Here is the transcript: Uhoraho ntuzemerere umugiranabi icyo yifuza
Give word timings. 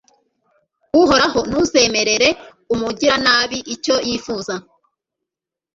Uhoraho 1.01 1.39
ntuzemerere 1.49 2.27
umugiranabi 2.73 3.59
icyo 3.73 3.95
yifuza 4.07 4.55